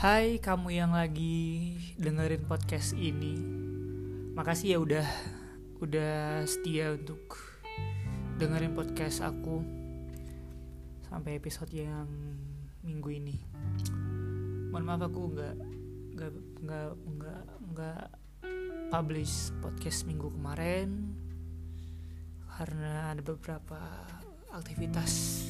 Hai 0.00 0.40
kamu 0.40 0.80
yang 0.80 0.96
lagi 0.96 1.76
dengerin 2.00 2.48
podcast 2.48 2.96
ini. 2.96 3.36
Makasih 4.32 4.72
ya 4.72 4.78
udah 4.80 5.08
Udah 5.76 6.40
setia 6.48 6.96
untuk 6.96 7.36
Dengerin 8.40 8.72
podcast 8.72 9.20
aku 9.20 9.60
Sampai 11.04 11.36
episode 11.36 11.68
yang 11.76 12.08
Minggu 12.80 13.12
ini. 13.12 13.44
Mohon 14.72 14.84
maaf 14.88 15.04
aku 15.04 15.20
nggak 15.36 15.56
nggak 16.16 16.32
nggak 16.64 16.90
nggak 16.96 17.44
nggak 17.68 18.04
publish 18.88 19.52
podcast 19.60 20.08
minggu 20.08 20.32
kemarin 20.32 21.12
karena 22.48 23.12
ada 23.12 23.20
beberapa 23.20 23.76
aktivitas 24.48 25.44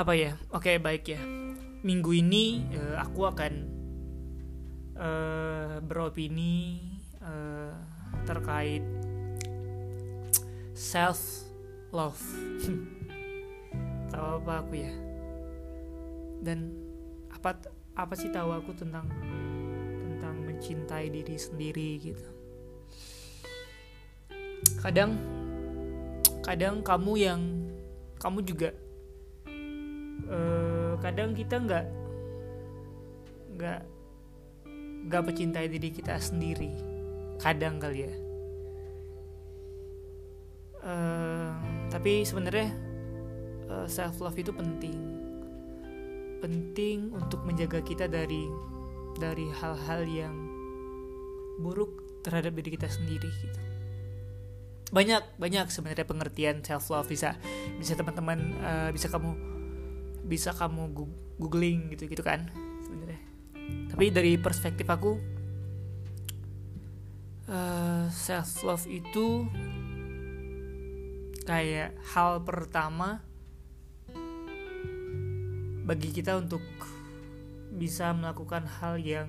apa 0.00 0.16
ya? 0.16 0.32
Oke 0.56 0.80
baik 0.80 1.12
ya. 1.12 1.20
Minggu 1.84 2.16
ini 2.16 2.64
uh, 2.72 2.96
aku 3.04 3.28
akan 3.28 3.52
uh, 4.96 5.76
beropini 5.84 6.80
uh, 7.20 7.76
terkait 8.24 8.80
self 10.72 11.44
love 11.92 12.16
tahu 14.12 14.40
apa 14.40 14.64
aku 14.64 14.72
ya? 14.80 14.92
Dan 16.40 16.72
apa 17.28 17.60
apa 17.92 18.14
sih 18.16 18.32
tahu 18.32 18.56
aku 18.56 18.72
tentang 18.72 19.04
tentang 20.00 20.34
mencintai 20.48 21.12
diri 21.12 21.36
sendiri 21.36 22.00
gitu? 22.00 22.28
Kadang 24.80 25.20
kadang 26.40 26.80
kamu 26.80 27.12
yang 27.20 27.40
kamu 28.16 28.40
juga 28.48 28.72
uh, 30.28 30.92
kadang 31.00 31.32
kita 31.32 31.56
nggak 31.56 31.86
nggak 33.56 33.80
nggak 35.08 35.22
mencintai 35.24 35.68
diri 35.68 35.88
kita 35.92 36.16
sendiri. 36.20 36.72
Kadang 37.40 37.80
kali 37.80 38.04
ya. 38.04 38.14
Uh, 40.80 41.52
tapi 41.92 42.24
sebenarnya 42.24 42.72
uh, 43.68 43.86
self 43.88 44.20
love 44.20 44.36
itu 44.36 44.52
penting. 44.52 44.96
Penting 46.40 47.12
untuk 47.12 47.44
menjaga 47.44 47.80
kita 47.84 48.08
dari 48.08 48.48
dari 49.20 49.48
hal-hal 49.60 50.04
yang 50.08 50.36
buruk 51.60 52.22
terhadap 52.24 52.56
diri 52.56 52.76
kita 52.76 52.88
sendiri 52.88 53.28
gitu. 53.28 53.60
Banyak 54.90 55.38
banyak 55.38 55.68
sebenarnya 55.70 56.08
pengertian 56.08 56.64
self 56.64 56.88
love 56.88 57.08
bisa 57.08 57.36
bisa 57.76 57.92
teman-teman 57.94 58.56
uh, 58.60 58.88
bisa 58.90 59.06
kamu 59.12 59.59
bisa 60.24 60.54
kamu 60.54 60.92
googling 61.40 61.92
gitu 61.92 62.06
gitu 62.06 62.22
kan 62.24 62.46
sebenarnya 62.84 63.20
tapi 63.90 64.06
dari 64.12 64.36
perspektif 64.38 64.86
aku 64.86 65.18
uh, 67.50 68.06
self 68.08 68.62
love 68.62 68.86
itu 68.86 69.46
kayak 71.44 71.98
hal 72.14 72.38
pertama 72.46 73.24
bagi 75.82 76.14
kita 76.14 76.38
untuk 76.38 76.62
bisa 77.74 78.14
melakukan 78.14 78.62
hal 78.78 78.94
yang 79.02 79.26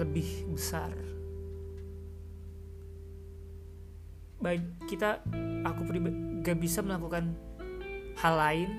lebih 0.00 0.48
besar. 0.48 0.94
Baik 4.38 4.64
kita, 4.86 5.20
aku 5.66 5.82
pribadi 5.84 6.40
gak 6.40 6.56
bisa 6.62 6.80
melakukan 6.80 7.34
hal 8.22 8.34
lain 8.38 8.70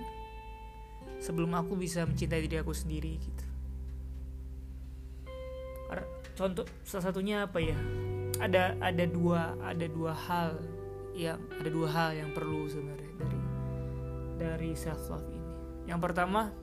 sebelum 1.20 1.52
aku 1.56 1.76
bisa 1.76 2.04
mencintai 2.08 2.42
diri 2.48 2.58
aku 2.60 2.74
sendiri 2.74 3.14
gitu. 3.20 3.44
Contoh 6.40 6.64
salah 6.88 7.12
satunya 7.12 7.44
apa 7.44 7.60
ya? 7.60 7.76
Ada 8.40 8.80
ada 8.80 9.04
dua 9.04 9.60
ada 9.60 9.84
dua 9.92 10.16
hal 10.16 10.56
yang 11.12 11.36
ada 11.60 11.68
dua 11.68 11.88
hal 11.92 12.10
yang 12.16 12.32
perlu 12.32 12.64
sebenarnya 12.72 13.12
dari 13.20 13.40
dari 14.40 14.72
self 14.72 15.12
love 15.12 15.28
ini 15.28 15.40
yang 15.90 15.98
pertama, 15.98 16.54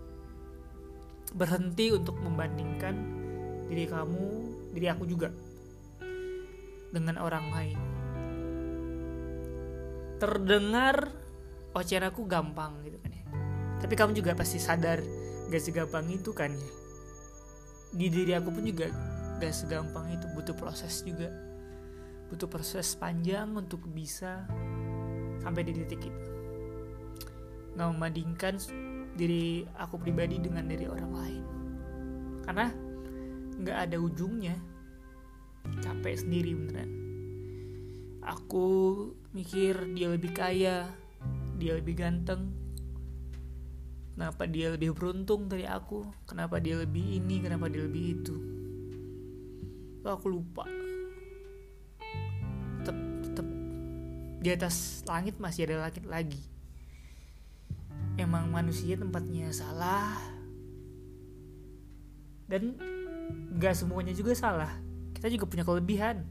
berhenti 1.35 1.91
untuk 1.91 2.15
membandingkan 2.23 2.95
diri 3.67 3.91
kamu, 3.91 4.27
diri 4.71 4.87
aku 4.87 5.03
juga 5.03 5.35
dengan 6.95 7.19
orang 7.19 7.47
lain. 7.51 7.79
Terdengar 10.23 11.11
ocehan 11.75 12.07
aku 12.07 12.23
gampang 12.31 12.87
gitu 12.87 13.03
kan 13.03 13.11
ya. 13.11 13.25
Tapi 13.83 13.95
kamu 13.95 14.17
juga 14.17 14.33
pasti 14.33 14.57
sadar 14.57 15.01
gak 15.53 15.63
segampang 15.63 16.09
itu 16.11 16.33
kan 16.33 16.53
ya. 16.53 16.73
Di 17.97 18.07
diri 18.11 18.33
aku 18.35 18.51
pun 18.51 18.65
juga 18.67 18.91
gak 19.41 19.53
segampang 19.53 20.11
itu, 20.13 20.27
butuh 20.33 20.57
proses 20.57 21.05
juga. 21.05 21.31
Butuh 22.33 22.51
proses 22.51 22.97
panjang 22.99 23.55
untuk 23.55 23.85
bisa 23.87 24.45
sampai 25.41 25.63
di 25.63 25.73
titik 25.77 26.11
itu. 26.11 26.23
Gak 27.77 27.89
membandingkan 27.93 28.59
diri 29.17 29.65
aku 29.81 29.97
pribadi 29.97 30.37
dengan 30.37 30.69
diri 30.69 30.85
orang 30.85 31.13
lain 31.17 31.45
karena 32.45 32.69
nggak 33.57 33.79
ada 33.89 33.97
ujungnya 33.97 34.55
capek 35.81 36.15
sendiri 36.21 36.53
beneran 36.53 36.91
aku 38.23 38.69
mikir 39.33 39.75
dia 39.97 40.13
lebih 40.13 40.37
kaya 40.37 40.87
dia 41.57 41.73
lebih 41.81 41.97
ganteng 41.97 42.53
kenapa 44.17 44.49
dia 44.49 44.73
lebih 44.73 44.97
beruntung 44.97 45.45
dari 45.45 45.69
aku? 45.69 46.09
Kenapa 46.25 46.57
dia 46.57 46.81
lebih 46.81 47.21
ini? 47.21 47.45
Kenapa 47.45 47.69
dia 47.69 47.85
lebih 47.85 48.05
itu? 48.17 48.37
Lalu 50.01 50.13
aku 50.17 50.27
lupa. 50.33 50.65
Tetap 52.81 52.97
tetap 53.29 53.47
di 54.41 54.49
atas 54.49 55.05
langit 55.05 55.37
masih 55.37 55.69
ada 55.69 55.85
langit 55.85 56.09
lagi. 56.09 56.41
Emang 58.17 58.49
manusia 58.49 58.97
tempatnya 58.97 59.53
salah. 59.53 60.17
Dan 62.49 62.73
gak 63.61 63.77
semuanya 63.77 64.17
juga 64.17 64.33
salah. 64.33 64.73
Kita 65.13 65.29
juga 65.29 65.45
punya 65.45 65.69
kelebihan. 65.69 66.25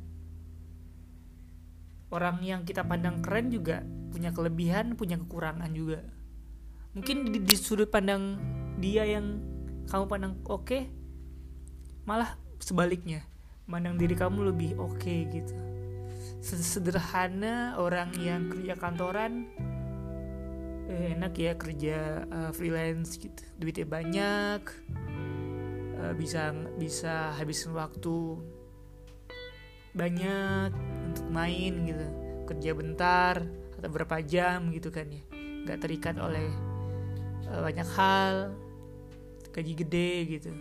Orang 2.10 2.42
yang 2.42 2.66
kita 2.66 2.82
pandang 2.82 3.22
keren 3.22 3.54
juga 3.54 3.86
punya 4.10 4.32
kelebihan 4.32 4.96
punya 4.96 5.20
kekurangan 5.20 5.68
juga 5.76 6.00
mungkin 6.96 7.30
di, 7.30 7.44
di 7.44 7.56
sudut 7.60 7.92
pandang 7.92 8.40
dia 8.80 9.04
yang 9.06 9.44
kamu 9.92 10.08
pandang 10.08 10.34
oke 10.48 10.66
okay, 10.66 10.90
malah 12.08 12.40
sebaliknya. 12.58 13.22
Pandang 13.66 13.98
diri 13.98 14.14
kamu 14.14 14.54
lebih 14.54 14.78
oke 14.78 15.02
okay, 15.02 15.26
gitu 15.30 15.66
sederhana 16.46 17.74
orang 17.82 18.14
yang 18.22 18.54
kerja 18.54 18.78
kantoran 18.78 19.50
eh, 20.86 21.18
enak 21.18 21.34
ya 21.34 21.54
kerja 21.58 22.30
uh, 22.30 22.52
freelance 22.54 23.18
gitu. 23.18 23.42
Duitnya 23.58 23.90
banyak 23.90 24.62
uh, 25.98 26.14
bisa 26.14 26.54
bisa 26.78 27.34
habisin 27.34 27.74
waktu 27.74 28.38
banyak 29.98 30.70
untuk 31.10 31.26
main 31.34 31.74
gitu. 31.90 32.06
Kerja 32.46 32.78
bentar 32.78 33.42
atau 33.82 33.90
berapa 33.90 34.22
jam 34.22 34.70
gitu 34.70 34.94
kan 34.94 35.10
ya. 35.10 35.26
Nggak 35.66 35.82
terikat 35.82 36.16
oleh 36.22 36.46
banyak 37.62 37.88
hal 37.96 38.56
gaji 39.56 39.74
gede 39.78 40.12
gitu. 40.40 40.52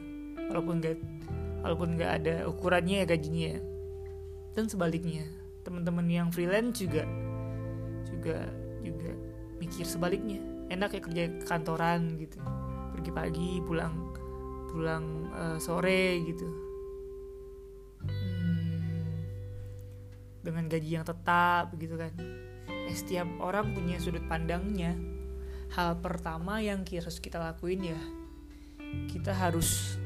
Walaupun 0.50 0.78
nggak 0.78 0.96
walaupun 1.64 1.88
nggak 1.96 2.10
ada 2.22 2.34
ukurannya 2.46 3.02
ya 3.02 3.06
gajinya 3.08 3.58
ya. 3.58 3.60
dan 4.54 4.70
sebaliknya 4.70 5.26
teman-teman 5.66 6.06
yang 6.06 6.28
freelance 6.30 6.78
juga 6.78 7.02
juga 8.06 8.46
juga 8.84 9.10
mikir 9.58 9.82
sebaliknya. 9.82 10.38
Enak 10.70 10.94
ya 10.94 11.00
kerja 11.02 11.24
kantoran 11.48 12.20
gitu. 12.20 12.38
Pergi 12.94 13.10
pagi 13.10 13.50
pulang 13.64 14.14
pulang 14.70 15.32
uh, 15.34 15.58
sore 15.58 16.22
gitu. 16.22 16.46
Hmm, 18.04 19.18
dengan 20.44 20.70
gaji 20.70 21.00
yang 21.00 21.06
tetap 21.08 21.74
gitu 21.80 21.98
kan. 21.98 22.12
Eh, 22.68 22.94
setiap 22.94 23.26
orang 23.40 23.72
punya 23.72 23.96
sudut 23.96 24.22
pandangnya 24.28 24.94
hal 25.74 25.98
pertama 25.98 26.62
yang 26.62 26.86
harus 26.86 27.18
kita 27.18 27.42
lakuin 27.42 27.94
ya 27.94 28.00
kita 29.10 29.34
harus 29.34 29.98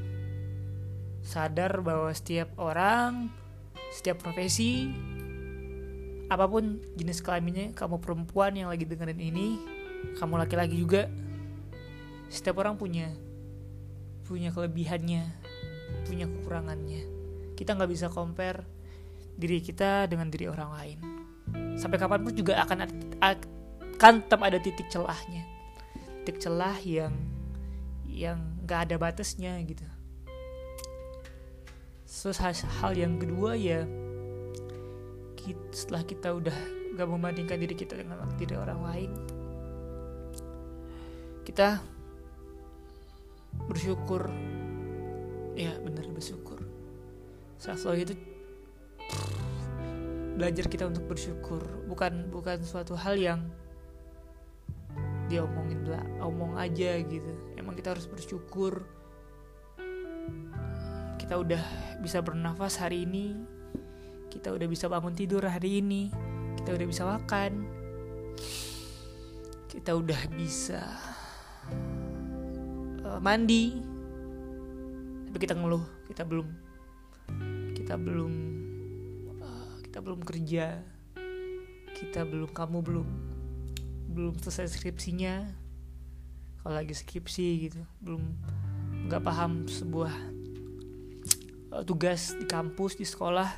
sadar 1.21 1.85
bahwa 1.85 2.09
setiap 2.09 2.57
orang 2.57 3.29
setiap 3.93 4.21
profesi 4.21 4.89
apa 6.29 6.45
pun 6.45 6.81
jenis 6.97 7.21
kelaminnya 7.21 7.73
kamu 7.77 8.01
perempuan 8.01 8.53
yang 8.57 8.69
lagi 8.69 8.85
dengerin 8.85 9.21
ini 9.21 9.57
kamu 10.17 10.41
laki-laki 10.41 10.77
juga 10.77 11.09
setiap 12.29 12.61
orang 12.61 12.77
punya 12.77 13.13
punya 14.25 14.53
kelebihannya 14.53 15.49
punya 16.05 16.25
kekurangannya. 16.29 17.01
Kita 17.57 17.75
nggak 17.75 17.91
bisa 17.91 18.07
compare 18.07 18.63
diri 19.35 19.59
kita 19.59 20.07
dengan 20.07 20.31
diri 20.31 20.47
orang 20.47 20.71
lain. 20.75 20.99
Sampai 21.79 21.97
kapan 21.97 22.21
pun 22.23 22.33
juga 22.35 22.59
akan 22.63 22.77
akan 23.19 24.13
tetap 24.23 24.41
ada 24.43 24.57
titik 24.61 24.87
celahnya 24.87 25.58
titik 26.21 26.43
celah 26.43 26.77
yang 26.83 27.15
yang 28.05 28.39
nggak 28.65 28.89
ada 28.89 28.95
batasnya 28.99 29.57
gitu. 29.63 29.85
Terus 32.09 32.39
hal 32.83 32.93
yang 32.97 33.15
kedua 33.21 33.55
ya 33.55 33.87
setelah 35.73 36.05
kita 36.05 36.29
udah 36.35 36.53
gak 36.93 37.09
membandingkan 37.09 37.57
diri 37.57 37.73
kita 37.73 37.97
dengan 37.97 38.21
diri 38.37 38.53
orang 38.53 38.85
lain 38.85 39.11
kita 41.49 41.81
bersyukur. 43.65 44.29
Ya 45.57 45.73
bener 45.81 46.05
bersyukur. 46.13 46.61
Love 47.59 47.97
itu 47.97 48.13
belajar 50.37 50.65
kita 50.69 50.85
untuk 50.85 51.09
bersyukur. 51.09 51.65
Bukan 51.89 52.29
bukan 52.29 52.61
suatu 52.61 52.93
hal 52.93 53.17
yang 53.17 53.49
dia 55.29 55.45
omongin 55.45 55.85
lah 55.85 56.01
omong 56.25 56.57
aja 56.57 56.97
gitu. 57.05 57.31
Emang 57.53 57.77
kita 57.77 57.93
harus 57.93 58.09
bersyukur. 58.09 58.81
Kita 61.21 61.37
udah 61.37 61.61
bisa 62.01 62.25
bernafas 62.25 62.81
hari 62.81 63.05
ini. 63.05 63.37
Kita 64.33 64.49
udah 64.49 64.65
bisa 64.65 64.89
bangun 64.89 65.13
tidur 65.13 65.45
hari 65.45 65.85
ini. 65.85 66.09
Kita 66.57 66.73
udah 66.73 66.87
bisa 66.89 67.05
makan. 67.05 67.51
Kita 69.69 69.93
udah 69.93 70.21
bisa 70.33 70.81
uh, 73.05 73.21
mandi. 73.21 73.77
Tapi 75.29 75.37
kita 75.37 75.53
ngeluh 75.53 75.85
kita 76.09 76.25
belum 76.25 76.47
kita 77.77 77.93
belum 78.01 78.33
uh, 79.37 79.73
kita 79.85 79.97
belum 80.01 80.19
kerja. 80.25 80.81
Kita 81.93 82.25
belum 82.25 82.49
kamu 82.49 82.77
belum 82.81 83.07
belum 84.09 84.41
selesai 84.41 84.73
skripsinya. 84.73 85.45
Kalau 86.59 86.75
lagi 86.75 86.91
skripsi 86.91 87.47
gitu 87.69 87.81
belum 88.03 88.23
nggak 89.07 89.23
paham 89.23 89.69
sebuah 89.69 90.11
uh, 91.71 91.83
tugas 91.85 92.35
di 92.35 92.45
kampus 92.49 92.97
di 92.97 93.05
sekolah. 93.05 93.49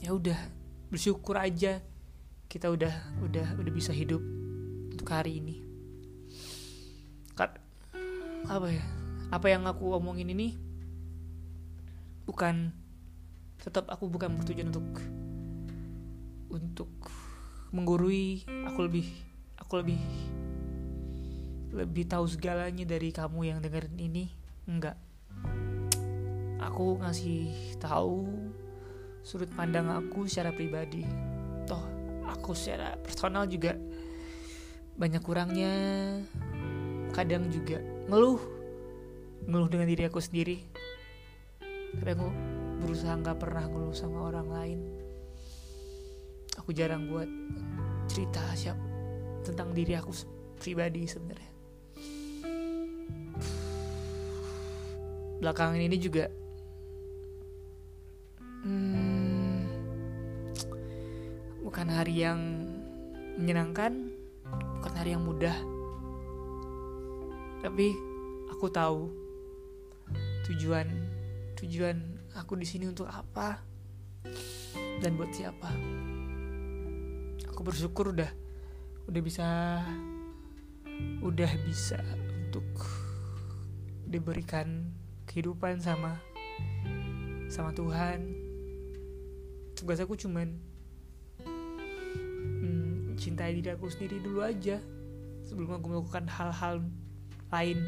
Ya 0.00 0.16
udah 0.16 0.40
bersyukur 0.88 1.36
aja 1.36 1.84
kita 2.50 2.66
udah 2.72 2.90
udah 3.22 3.46
udah 3.60 3.72
bisa 3.72 3.94
hidup 3.94 4.24
untuk 4.90 5.06
hari 5.06 5.38
ini. 5.38 5.62
Kat, 7.38 7.60
apa 8.50 8.66
ya? 8.72 8.84
Apa 9.30 9.46
yang 9.46 9.62
aku 9.70 9.94
omongin 9.94 10.34
ini 10.34 10.58
bukan 12.26 12.74
tetap 13.62 13.86
aku 13.86 14.10
bukan 14.10 14.34
bertujuan 14.34 14.74
untuk 14.74 14.88
untuk 16.50 16.90
menggurui 17.70 18.42
aku 18.66 18.90
lebih 18.90 19.06
aku 19.58 19.78
lebih 19.78 20.00
lebih 21.70 22.10
tahu 22.10 22.26
segalanya 22.26 22.82
dari 22.82 23.14
kamu 23.14 23.46
yang 23.46 23.58
dengerin 23.62 23.94
ini. 23.94 24.26
Enggak. 24.66 24.98
Aku 26.58 26.98
ngasih 26.98 27.78
tahu 27.78 28.26
sudut 29.22 29.48
pandang 29.54 29.86
aku 29.86 30.26
secara 30.26 30.50
pribadi. 30.50 31.06
Toh 31.70 31.82
aku 32.26 32.58
secara 32.58 32.98
personal 32.98 33.46
juga 33.46 33.78
banyak 34.98 35.22
kurangnya. 35.22 35.74
Kadang 37.14 37.46
juga 37.54 37.78
ngeluh. 38.10 38.42
Ngeluh 39.46 39.70
dengan 39.70 39.86
diri 39.86 40.10
aku 40.10 40.18
sendiri. 40.18 40.58
Tapi 41.94 42.10
aku 42.18 42.28
berusaha 42.82 43.14
nggak 43.14 43.38
pernah 43.38 43.70
ngeluh 43.70 43.94
sama 43.94 44.26
orang 44.26 44.48
lain 44.50 44.99
aku 46.70 46.78
jarang 46.78 47.10
buat 47.10 47.26
cerita 48.06 48.38
siap 48.54 48.78
tentang 49.42 49.74
diri 49.74 49.98
aku 49.98 50.14
pribadi 50.54 51.02
sebenarnya. 51.02 51.50
Belakangan 55.42 55.82
ini 55.82 55.98
juga 55.98 56.30
hmm, 58.62 59.58
bukan 61.66 61.90
hari 61.90 62.22
yang 62.22 62.38
menyenangkan 63.34 64.14
bukan 64.78 64.94
hari 64.94 65.18
yang 65.18 65.26
mudah. 65.26 65.58
Tapi 67.66 67.98
aku 68.46 68.70
tahu 68.70 69.10
tujuan 70.46 70.86
tujuan 71.58 71.98
aku 72.38 72.54
di 72.54 72.62
sini 72.62 72.86
untuk 72.86 73.10
apa 73.10 73.58
dan 75.02 75.18
buat 75.18 75.34
siapa 75.34 75.74
aku 77.60 77.76
bersyukur 77.76 78.16
udah 78.16 78.32
udah 79.04 79.20
bisa 79.20 79.44
udah 81.20 81.52
bisa 81.68 82.00
untuk 82.40 82.64
diberikan 84.08 84.88
kehidupan 85.28 85.76
sama 85.76 86.16
sama 87.52 87.76
Tuhan. 87.76 88.32
Tugas 89.76 90.00
aku 90.00 90.16
cuman 90.16 90.56
hmm, 92.64 93.20
cintai 93.20 93.52
diri 93.60 93.76
aku 93.76 93.92
sendiri 93.92 94.24
dulu 94.24 94.40
aja 94.40 94.80
sebelum 95.44 95.76
aku 95.76 95.92
melakukan 95.92 96.32
hal-hal 96.32 96.80
lain 97.52 97.84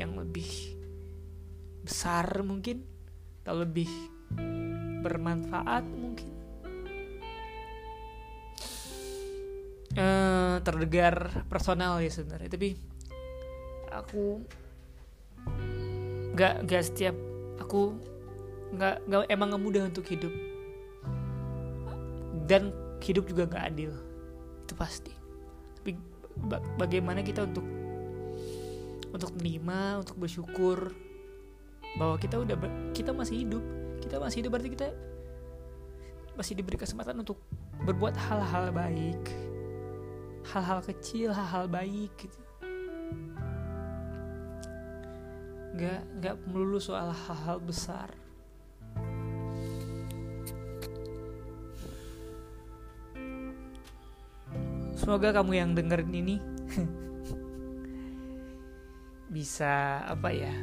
yang 0.00 0.16
lebih 0.16 0.48
besar 1.84 2.24
mungkin 2.40 2.80
atau 3.44 3.60
lebih 3.60 3.92
bermanfaat 5.04 5.84
mungkin 5.84 6.31
uh, 10.52 10.60
terdengar 10.60 11.46
personal 11.48 12.00
ya 12.04 12.12
sebenarnya. 12.12 12.50
Tapi 12.52 12.76
aku 13.92 14.44
nggak 16.32 16.64
nggak 16.68 16.82
setiap 16.84 17.16
aku 17.60 17.96
nggak 18.72 19.04
nggak 19.04 19.20
emang 19.28 19.48
nggak 19.52 19.64
mudah 19.64 19.82
untuk 19.88 20.04
hidup. 20.08 20.32
Dan 22.44 22.74
hidup 23.00 23.24
juga 23.28 23.48
nggak 23.48 23.64
adil. 23.72 23.92
Itu 24.64 24.74
pasti. 24.76 25.12
Tapi 25.80 25.96
bagaimana 26.76 27.24
kita 27.24 27.48
untuk 27.48 27.64
untuk 29.12 29.30
menerima 29.36 30.00
untuk 30.00 30.16
bersyukur 30.16 30.96
bahwa 32.00 32.16
kita 32.16 32.40
udah 32.40 32.56
kita 32.96 33.12
masih 33.12 33.48
hidup. 33.48 33.64
Kita 34.02 34.18
masih 34.18 34.44
hidup 34.44 34.50
berarti 34.56 34.70
kita 34.72 34.88
masih 36.32 36.56
diberi 36.56 36.80
kesempatan 36.80 37.20
untuk 37.20 37.36
berbuat 37.84 38.16
hal-hal 38.16 38.72
baik 38.72 39.51
hal-hal 40.50 40.82
kecil 40.82 41.30
hal-hal 41.30 41.70
baik 41.70 42.10
gitu. 42.18 42.40
Nggak 45.72 46.00
nggak 46.18 46.36
melulu 46.50 46.82
soal 46.82 47.14
hal-hal 47.14 47.62
besar. 47.62 48.10
Semoga 54.98 55.34
kamu 55.34 55.52
yang 55.58 55.70
dengerin 55.74 56.14
ini 56.14 56.36
bisa 59.34 59.98
apa 60.06 60.30
ya 60.30 60.54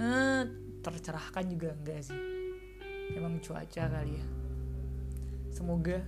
eh, 0.00 0.42
tercerahkan 0.80 1.44
juga 1.44 1.76
enggak 1.76 2.08
sih? 2.08 2.20
Emang 3.12 3.36
cuaca 3.44 3.84
kali 3.84 4.16
ya. 4.16 4.26
Semoga 5.52 6.00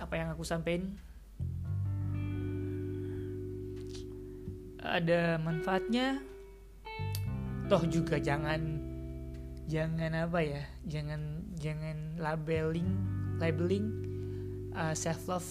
apa 0.00 0.14
yang 0.16 0.32
aku 0.32 0.42
sampaikan? 0.42 0.96
Ada 4.80 5.36
manfaatnya. 5.36 6.24
Toh 7.68 7.84
juga 7.86 8.16
jangan 8.18 8.90
jangan 9.70 10.26
apa 10.26 10.42
ya 10.42 10.66
jangan 10.82 11.46
jangan 11.54 12.18
labeling 12.18 12.90
labeling 13.38 13.86
uh, 14.74 14.90
self 14.90 15.30
love 15.30 15.46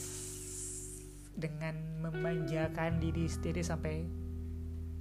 dengan 1.39 1.79
memanjakan 2.03 2.99
diri 2.99 3.31
sendiri 3.31 3.63
sampai 3.63 4.03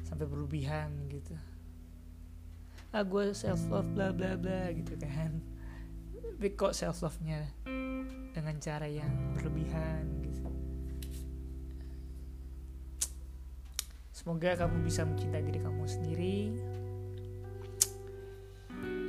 sampai 0.06 0.22
berlebihan 0.30 0.94
gitu. 1.10 1.34
Ah 2.94 3.02
gue 3.02 3.34
self 3.34 3.66
love 3.66 3.90
bla 3.90 4.14
bla 4.14 4.38
bla 4.38 4.70
gitu 4.70 4.94
kan. 5.02 5.42
Tapi 6.38 6.54
kok 6.54 6.70
self 6.70 7.02
love 7.02 7.18
nya 7.26 7.42
dengan 8.32 8.56
cara 8.60 8.86
yang 8.88 9.32
berlebihan 9.34 10.04
gitu. 10.24 10.48
Semoga 14.12 14.58
kamu 14.58 14.84
bisa 14.84 15.06
mencintai 15.06 15.42
diri 15.46 15.60
kamu 15.62 15.84
sendiri. 15.86 16.36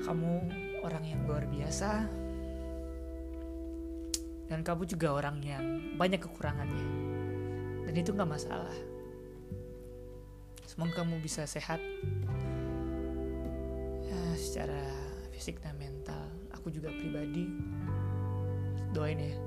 Kamu 0.05 0.31
orang 0.85 1.03
yang 1.03 1.21
luar 1.27 1.43
biasa. 1.49 2.07
Dan 4.49 4.65
kamu 4.65 4.89
juga 4.89 5.13
orang 5.13 5.37
yang 5.45 5.65
banyak 5.99 6.21
kekurangannya. 6.23 6.87
Dan 7.85 7.93
itu 7.93 8.09
nggak 8.13 8.31
masalah. 8.31 8.73
Semoga 10.65 11.01
kamu 11.01 11.21
bisa 11.21 11.43
sehat 11.49 11.81
ya, 14.05 14.21
secara 14.37 14.81
fisik 15.33 15.61
dan 15.61 15.75
mental. 15.77 16.29
Aku 16.55 16.73
juga 16.73 16.89
pribadi 16.93 17.45
doain 18.93 19.19
ya. 19.21 19.37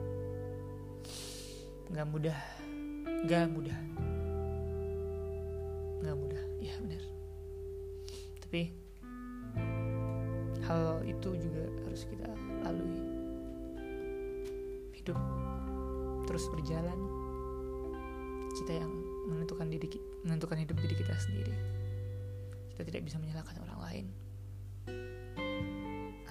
Nggak 1.92 2.06
mudah. 2.08 2.38
Nggak 3.26 3.46
mudah. 3.50 3.78
Nggak 6.02 6.16
mudah. 6.16 6.42
Ya 6.62 6.74
benar. 6.78 7.02
Tapi 8.46 8.62
hal 10.62 11.02
itu 11.04 11.28
juga 11.36 11.64
harus 11.84 12.02
kita 12.06 12.26
lalui. 12.62 13.02
Hidup 14.94 15.18
terus 16.30 16.46
berjalan. 16.54 16.98
Kita 18.56 18.72
yang 18.78 18.92
menentukan 19.26 19.66
diri 19.66 19.88
menentukan 20.22 20.58
hidup 20.62 20.76
diri 20.78 20.94
kita 20.94 21.14
sendiri. 21.18 21.54
Kita 22.72 22.82
tidak 22.86 23.02
bisa 23.10 23.18
menyalahkan 23.18 23.58
orang 23.58 23.80
lain 23.84 24.06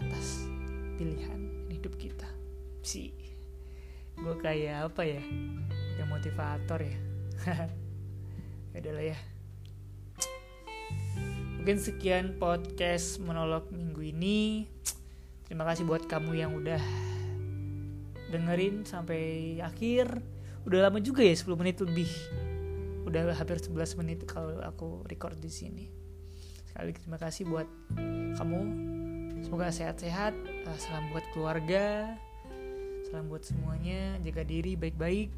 atas 0.01 0.49
pilihan 0.97 1.69
hidup 1.69 1.93
kita 2.01 2.40
si 2.81 3.13
gue 4.21 4.35
kayak 4.37 4.93
apa 4.93 5.01
ya 5.01 5.21
yang 5.97 6.09
motivator 6.09 6.81
ya. 6.81 6.97
Adalah 8.77 9.03
ya. 9.03 9.17
Mungkin 11.61 11.77
sekian 11.77 12.37
podcast 12.41 13.21
monolog 13.21 13.69
minggu 13.69 14.01
ini. 14.01 14.65
Terima 15.45 15.67
kasih 15.67 15.85
buat 15.85 16.07
kamu 16.09 16.37
yang 16.37 16.57
udah 16.57 16.81
dengerin 18.33 18.87
sampai 18.87 19.57
akhir. 19.61 20.21
Udah 20.65 20.89
lama 20.89 21.01
juga 21.01 21.25
ya 21.25 21.35
10 21.35 21.53
menit 21.59 21.77
lebih. 21.81 22.09
Udah 23.05 23.33
hampir 23.33 23.57
11 23.57 23.99
menit 23.99 24.25
kalau 24.25 24.57
aku 24.61 25.05
record 25.09 25.37
di 25.37 25.51
sini. 25.51 25.85
Sekali 26.69 26.95
terima 26.95 27.17
kasih 27.19 27.49
buat 27.49 27.67
kamu. 28.39 28.61
Semoga 29.43 29.73
sehat-sehat. 29.73 30.33
Eh, 30.47 30.77
salam 30.79 31.09
buat 31.11 31.25
keluarga 31.33 32.15
salam 33.11 33.27
buat 33.27 33.43
semuanya. 33.43 34.15
Jaga 34.23 34.47
diri 34.47 34.79
baik-baik. 34.79 35.35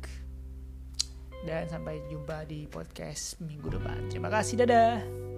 Dan 1.42 1.66
sampai 1.66 2.06
jumpa 2.06 2.46
di 2.46 2.70
podcast 2.70 3.42
minggu 3.42 3.74
depan. 3.74 4.14
Terima 4.14 4.30
kasih 4.30 4.62
dadah 4.62 5.33